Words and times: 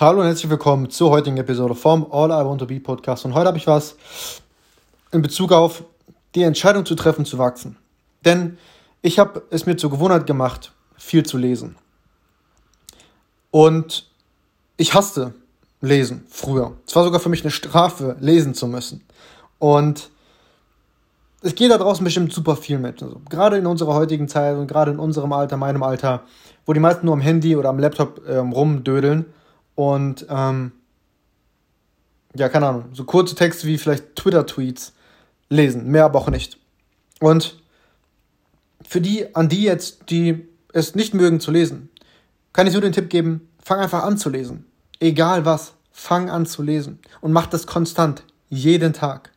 Hallo 0.00 0.22
und 0.22 0.26
herzlich 0.26 0.50
willkommen 0.50 0.90
zur 0.90 1.10
heutigen 1.10 1.36
Episode 1.36 1.76
vom 1.76 2.04
All 2.10 2.28
I 2.28 2.44
Want 2.44 2.58
to 2.58 2.66
Be 2.66 2.80
Podcast. 2.80 3.24
Und 3.26 3.34
heute 3.34 3.46
habe 3.46 3.58
ich 3.58 3.68
was 3.68 3.94
in 5.12 5.22
Bezug 5.22 5.52
auf 5.52 5.84
die 6.34 6.42
Entscheidung 6.42 6.84
zu 6.84 6.96
treffen, 6.96 7.24
zu 7.24 7.38
wachsen. 7.38 7.76
Denn 8.24 8.58
ich 9.02 9.20
habe 9.20 9.44
es 9.50 9.66
mir 9.66 9.76
zur 9.76 9.92
Gewohnheit 9.92 10.26
gemacht, 10.26 10.72
viel 10.96 11.24
zu 11.24 11.38
lesen. 11.38 11.76
Und 13.52 14.10
ich 14.78 14.94
hasste 14.94 15.32
Lesen 15.80 16.26
früher. 16.28 16.72
Es 16.88 16.96
war 16.96 17.04
sogar 17.04 17.20
für 17.20 17.28
mich 17.28 17.42
eine 17.42 17.52
Strafe, 17.52 18.16
lesen 18.18 18.54
zu 18.54 18.66
müssen. 18.66 19.04
Und 19.60 20.10
es 21.40 21.54
geht 21.54 21.70
da 21.70 21.78
draußen 21.78 22.02
bestimmt 22.02 22.32
super 22.32 22.56
viel 22.56 22.80
mit. 22.80 23.00
Also, 23.00 23.20
gerade 23.30 23.58
in 23.58 23.66
unserer 23.66 23.94
heutigen 23.94 24.26
Zeit 24.26 24.56
und 24.56 24.66
gerade 24.66 24.90
in 24.90 24.98
unserem 24.98 25.32
Alter, 25.32 25.56
meinem 25.56 25.84
Alter, 25.84 26.24
wo 26.66 26.72
die 26.72 26.80
meisten 26.80 27.06
nur 27.06 27.14
am 27.14 27.20
Handy 27.20 27.54
oder 27.54 27.68
am 27.68 27.78
Laptop 27.78 28.22
ähm, 28.28 28.50
rumdödeln 28.50 29.26
und 29.74 30.26
ähm, 30.28 30.72
ja, 32.36 32.48
keine 32.48 32.66
Ahnung, 32.66 32.86
so 32.92 33.04
kurze 33.04 33.34
Texte 33.34 33.66
wie 33.66 33.78
vielleicht 33.78 34.16
Twitter-Tweets 34.16 34.92
lesen, 35.50 35.86
mehr 35.90 36.04
aber 36.04 36.18
auch 36.18 36.30
nicht. 36.30 36.58
Und 37.20 37.62
für 38.86 39.00
die, 39.00 39.34
an 39.34 39.48
die 39.48 39.62
jetzt, 39.62 40.10
die 40.10 40.48
es 40.72 40.94
nicht 40.94 41.14
mögen 41.14 41.40
zu 41.40 41.50
lesen, 41.50 41.90
kann 42.52 42.66
ich 42.66 42.72
nur 42.72 42.82
den 42.82 42.92
Tipp 42.92 43.08
geben, 43.08 43.48
fang 43.62 43.80
einfach 43.80 44.04
an 44.04 44.18
zu 44.18 44.30
lesen. 44.30 44.66
Egal 45.00 45.44
was, 45.44 45.74
fang 45.90 46.28
an 46.28 46.46
zu 46.46 46.62
lesen 46.62 46.98
und 47.20 47.32
mach 47.32 47.46
das 47.46 47.66
konstant, 47.66 48.24
jeden 48.48 48.92
Tag. 48.92 49.30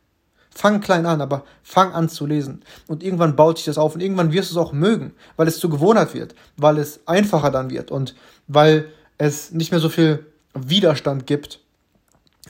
Fang 0.50 0.80
klein 0.80 1.06
an, 1.06 1.20
aber 1.20 1.44
fang 1.62 1.92
an 1.92 2.08
zu 2.08 2.26
lesen. 2.26 2.64
Und 2.88 3.04
irgendwann 3.04 3.36
baut 3.36 3.58
sich 3.58 3.66
das 3.66 3.78
auf 3.78 3.94
und 3.94 4.00
irgendwann 4.00 4.32
wirst 4.32 4.50
du 4.50 4.54
es 4.54 4.66
auch 4.66 4.72
mögen, 4.72 5.14
weil 5.36 5.46
es 5.46 5.60
zur 5.60 5.70
Gewohnheit 5.70 6.14
wird, 6.14 6.34
weil 6.56 6.78
es 6.78 7.06
einfacher 7.06 7.52
dann 7.52 7.70
wird 7.70 7.92
und 7.92 8.16
weil 8.48 8.90
es 9.18 9.50
nicht 9.50 9.70
mehr 9.72 9.80
so 9.80 9.88
viel 9.88 10.24
Widerstand 10.54 11.26
gibt, 11.26 11.60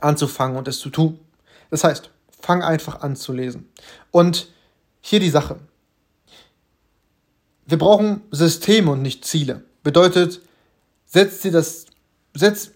anzufangen 0.00 0.56
und 0.56 0.68
es 0.68 0.78
zu 0.78 0.90
tun. 0.90 1.18
Das 1.70 1.84
heißt, 1.84 2.10
fang 2.40 2.62
einfach 2.62 3.00
an 3.00 3.16
zu 3.16 3.32
lesen. 3.32 3.68
Und 4.10 4.48
hier 5.00 5.20
die 5.20 5.30
Sache. 5.30 5.58
Wir 7.66 7.78
brauchen 7.78 8.22
Systeme 8.30 8.92
und 8.92 9.02
nicht 9.02 9.24
Ziele. 9.24 9.64
Bedeutet, 9.82 10.40
setz 11.06 11.40
dir 11.40 11.52
das, 11.52 11.86
setz 12.34 12.70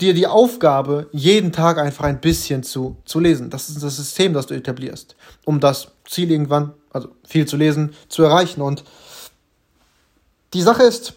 dir 0.00 0.14
die 0.14 0.26
Aufgabe, 0.26 1.08
jeden 1.12 1.52
Tag 1.52 1.78
einfach 1.78 2.04
ein 2.04 2.20
bisschen 2.20 2.62
zu, 2.62 2.96
zu 3.04 3.20
lesen. 3.20 3.50
Das 3.50 3.68
ist 3.68 3.82
das 3.82 3.96
System, 3.96 4.32
das 4.32 4.46
du 4.46 4.54
etablierst, 4.54 5.16
um 5.44 5.60
das 5.60 5.92
Ziel 6.08 6.30
irgendwann, 6.30 6.74
also 6.90 7.08
viel 7.26 7.46
zu 7.46 7.56
lesen, 7.56 7.94
zu 8.08 8.22
erreichen. 8.22 8.60
Und 8.60 8.84
die 10.52 10.62
Sache 10.62 10.84
ist, 10.84 11.14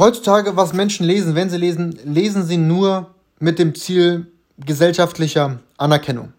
heutzutage, 0.00 0.56
was 0.56 0.72
Menschen 0.72 1.06
lesen, 1.06 1.34
wenn 1.34 1.50
sie 1.50 1.58
lesen, 1.58 1.92
lesen 2.04 2.44
sie 2.44 2.56
nur 2.56 3.14
mit 3.38 3.58
dem 3.58 3.74
Ziel 3.74 4.32
gesellschaftlicher 4.58 5.60
Anerkennung. 5.76 6.32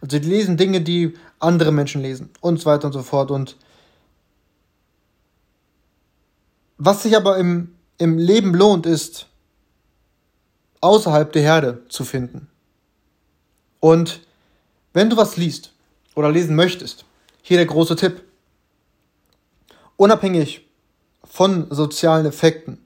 Also 0.00 0.18
die 0.18 0.28
lesen 0.28 0.56
Dinge, 0.56 0.80
die 0.80 1.14
andere 1.38 1.70
Menschen 1.72 2.02
lesen 2.02 2.30
und 2.40 2.58
so 2.58 2.66
weiter 2.66 2.86
und 2.86 2.92
so 2.92 3.02
fort. 3.02 3.30
Und 3.30 3.56
was 6.78 7.02
sich 7.02 7.16
aber 7.16 7.36
im, 7.36 7.74
im 7.98 8.18
Leben 8.18 8.54
lohnt, 8.54 8.86
ist, 8.86 9.26
außerhalb 10.80 11.32
der 11.32 11.42
Herde 11.42 11.82
zu 11.88 12.04
finden. 12.04 12.48
Und 13.78 14.20
wenn 14.92 15.10
du 15.10 15.16
was 15.16 15.36
liest 15.36 15.72
oder 16.14 16.30
lesen 16.30 16.56
möchtest, 16.56 17.04
hier 17.42 17.58
der 17.58 17.66
große 17.66 17.96
Tipp. 17.96 18.22
Unabhängig 19.96 20.66
von 21.24 21.66
sozialen 21.70 22.26
Effekten 22.26 22.78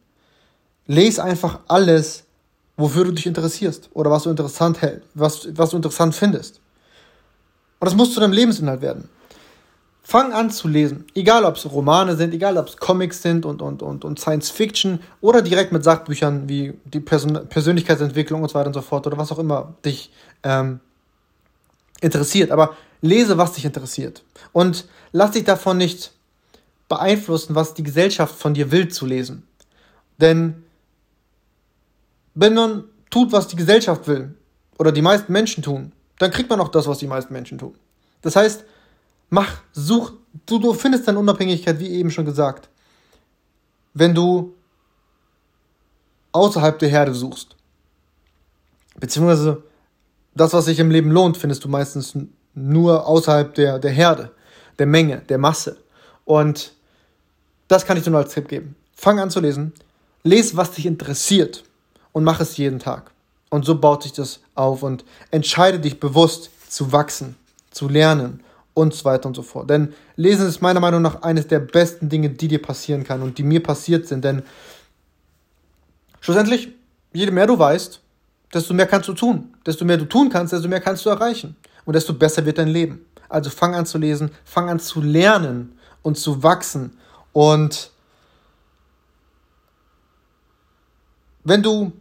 Lies 0.86 1.18
einfach 1.18 1.60
alles, 1.68 2.24
wofür 2.76 3.04
du 3.04 3.12
dich 3.12 3.26
interessierst 3.26 3.90
oder 3.92 4.10
was 4.10 4.24
du 4.24 4.30
interessant 4.30 4.82
hält, 4.82 5.02
was, 5.14 5.48
was 5.52 5.70
du 5.70 5.76
interessant 5.76 6.14
findest. 6.14 6.60
Und 7.78 7.86
das 7.86 7.94
muss 7.94 8.14
zu 8.14 8.20
deinem 8.20 8.32
Lebensinhalt 8.32 8.80
werden. 8.80 9.08
Fang 10.02 10.32
an 10.32 10.50
zu 10.50 10.68
lesen. 10.68 11.04
Egal 11.14 11.44
ob 11.44 11.56
es 11.56 11.68
Romane 11.68 12.14
sind, 12.14 12.32
egal 12.32 12.56
ob 12.58 12.68
es 12.68 12.76
Comics 12.76 13.22
sind 13.22 13.44
und, 13.44 13.60
und, 13.60 13.82
und, 13.82 14.04
und 14.04 14.20
Science 14.20 14.50
Fiction 14.50 15.00
oder 15.20 15.42
direkt 15.42 15.72
mit 15.72 15.82
Sachbüchern 15.82 16.48
wie 16.48 16.74
die 16.84 17.00
Person 17.00 17.48
Persönlichkeitsentwicklung 17.48 18.42
und 18.42 18.48
so 18.48 18.54
weiter 18.54 18.68
und 18.68 18.74
so 18.74 18.82
fort 18.82 19.06
oder 19.08 19.18
was 19.18 19.32
auch 19.32 19.40
immer 19.40 19.74
dich 19.84 20.12
ähm, 20.44 20.78
interessiert. 22.00 22.52
Aber 22.52 22.76
lese, 23.00 23.36
was 23.36 23.54
dich 23.54 23.64
interessiert. 23.64 24.22
Und 24.52 24.84
lass 25.10 25.32
dich 25.32 25.42
davon 25.42 25.76
nicht 25.76 26.12
beeinflussen, 26.88 27.56
was 27.56 27.74
die 27.74 27.82
Gesellschaft 27.82 28.36
von 28.36 28.54
dir 28.54 28.70
will 28.70 28.86
zu 28.88 29.06
lesen. 29.06 29.42
Denn 30.20 30.62
wenn 32.36 32.54
man 32.54 32.84
tut, 33.10 33.32
was 33.32 33.48
die 33.48 33.56
Gesellschaft 33.56 34.06
will, 34.06 34.34
oder 34.78 34.92
die 34.92 35.02
meisten 35.02 35.32
Menschen 35.32 35.62
tun, 35.62 35.92
dann 36.18 36.30
kriegt 36.30 36.50
man 36.50 36.60
auch 36.60 36.68
das, 36.68 36.86
was 36.86 36.98
die 36.98 37.06
meisten 37.06 37.32
Menschen 37.32 37.58
tun. 37.58 37.74
Das 38.22 38.36
heißt, 38.36 38.64
mach, 39.30 39.62
such, 39.72 40.12
du, 40.44 40.58
du 40.58 40.74
findest 40.74 41.08
deine 41.08 41.18
Unabhängigkeit, 41.18 41.78
wie 41.78 41.88
eben 41.88 42.10
schon 42.10 42.26
gesagt, 42.26 42.68
wenn 43.94 44.14
du 44.14 44.54
außerhalb 46.32 46.78
der 46.78 46.90
Herde 46.90 47.14
suchst. 47.14 47.56
Beziehungsweise 49.00 49.62
das, 50.34 50.52
was 50.52 50.66
sich 50.66 50.78
im 50.78 50.90
Leben 50.90 51.10
lohnt, 51.10 51.38
findest 51.38 51.64
du 51.64 51.68
meistens 51.68 52.12
nur 52.54 53.06
außerhalb 53.06 53.54
der, 53.54 53.78
der 53.78 53.90
Herde, 53.90 54.32
der 54.78 54.86
Menge, 54.86 55.22
der 55.28 55.38
Masse. 55.38 55.78
Und 56.26 56.72
das 57.68 57.86
kann 57.86 57.96
ich 57.96 58.04
dir 58.04 58.10
nur 58.10 58.20
als 58.20 58.34
Tipp 58.34 58.48
geben. 58.48 58.76
Fang 58.94 59.18
an 59.18 59.30
zu 59.30 59.40
lesen. 59.40 59.72
Lies, 60.22 60.56
was 60.56 60.72
dich 60.72 60.84
interessiert 60.84 61.64
und 62.16 62.24
mach 62.24 62.40
es 62.40 62.56
jeden 62.56 62.78
Tag. 62.78 63.10
Und 63.50 63.66
so 63.66 63.78
baut 63.78 64.02
sich 64.02 64.14
das 64.14 64.40
auf 64.54 64.82
und 64.82 65.04
entscheide 65.30 65.78
dich 65.78 66.00
bewusst 66.00 66.48
zu 66.66 66.90
wachsen, 66.90 67.36
zu 67.70 67.90
lernen 67.90 68.42
und 68.72 68.94
so 68.94 69.04
weiter 69.04 69.28
und 69.28 69.36
so 69.36 69.42
fort. 69.42 69.68
Denn 69.68 69.92
Lesen 70.16 70.46
ist 70.46 70.62
meiner 70.62 70.80
Meinung 70.80 71.02
nach 71.02 71.20
eines 71.20 71.46
der 71.46 71.58
besten 71.58 72.08
Dinge, 72.08 72.30
die 72.30 72.48
dir 72.48 72.62
passieren 72.62 73.04
kann 73.04 73.20
und 73.20 73.36
die 73.36 73.42
mir 73.42 73.62
passiert 73.62 74.08
sind. 74.08 74.24
Denn 74.24 74.42
schlussendlich, 76.22 76.70
je 77.12 77.30
mehr 77.30 77.46
du 77.46 77.58
weißt, 77.58 78.00
desto 78.54 78.72
mehr 78.72 78.86
kannst 78.86 79.10
du 79.10 79.12
tun. 79.12 79.54
Desto 79.66 79.84
mehr 79.84 79.98
du 79.98 80.06
tun 80.06 80.30
kannst, 80.30 80.54
desto 80.54 80.68
mehr 80.68 80.80
kannst 80.80 81.04
du 81.04 81.10
erreichen. 81.10 81.54
Und 81.84 81.96
desto 81.96 82.14
besser 82.14 82.46
wird 82.46 82.56
dein 82.56 82.68
Leben. 82.68 83.04
Also 83.28 83.50
fang 83.50 83.74
an 83.74 83.84
zu 83.84 83.98
lesen, 83.98 84.30
fang 84.46 84.70
an 84.70 84.80
zu 84.80 85.02
lernen 85.02 85.78
und 86.00 86.16
zu 86.16 86.42
wachsen. 86.42 86.96
Und 87.34 87.90
wenn 91.44 91.62
du 91.62 91.92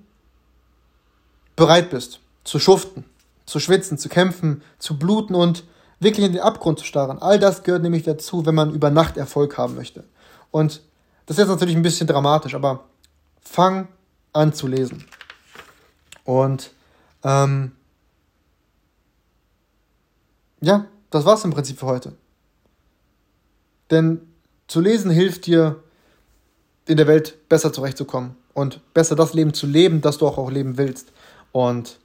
bereit 1.56 1.90
bist, 1.90 2.20
zu 2.44 2.60
schuften, 2.60 3.06
zu 3.46 3.60
schwitzen, 3.60 3.98
zu 3.98 4.10
kämpfen, 4.10 4.62
zu 4.80 4.98
bluten 4.98 5.36
und 5.36 5.64
wirklich 6.00 6.26
in 6.26 6.34
den 6.34 6.42
Abgrund 6.42 6.80
zu 6.80 6.86
starren. 6.86 7.20
All 7.20 7.40
das 7.40 7.64
gehört 7.64 7.84
nämlich 7.84 8.04
dazu, 8.04 8.46
wenn 8.46 8.56
man 8.56 8.74
über 8.74 8.90
Nacht 8.90 9.18
Erfolg 9.18 9.58
haben 9.58 9.76
möchte. 9.76 10.04
Und 10.52 10.82
das 11.26 11.38
ist 11.38 11.44
jetzt 11.44 11.50
natürlich 11.50 11.76
ein 11.76 11.82
bisschen 11.82 12.08
dramatisch, 12.08 12.56
aber 12.56 12.86
fang 13.42 13.88
an 14.34 14.54
zu 14.54 14.68
lesen. 14.68 15.06
Und 16.24 16.72
ähm, 17.24 17.72
ja, 20.62 20.86
das 21.10 21.26
war's 21.26 21.46
im 21.46 21.52
Prinzip 21.52 21.80
für 21.80 21.86
heute. 21.86 22.14
Denn 23.92 24.22
zu 24.68 24.82
lesen 24.82 25.12
hilft 25.12 25.46
dir, 25.46 25.82
in 26.88 26.98
der 26.98 27.08
Welt 27.08 27.50
besser 27.50 27.74
zurechtzukommen 27.74 28.36
und 28.54 28.82
besser 28.94 29.16
das 29.16 29.34
Leben 29.34 29.54
zu 29.54 29.66
leben, 29.66 30.02
das 30.02 30.18
du 30.18 30.28
auch, 30.28 30.38
auch 30.38 30.52
leben 30.52 30.78
willst. 30.78 31.12
Und 31.56 32.00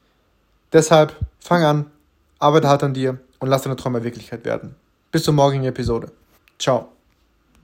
deshalb 0.72 1.16
fang 1.40 1.64
an, 1.64 1.90
arbeite 2.38 2.68
hart 2.68 2.84
an 2.84 2.94
dir 2.94 3.18
und 3.40 3.48
lass 3.48 3.62
deine 3.62 3.74
Träume 3.74 4.04
Wirklichkeit 4.04 4.44
werden. 4.44 4.76
Bis 5.10 5.24
zur 5.24 5.34
morgigen 5.34 5.64
Episode. 5.64 6.12
Ciao. 6.56 6.92